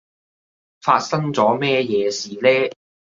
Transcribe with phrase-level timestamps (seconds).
[0.81, 2.71] 發生咗咩嘢事呢？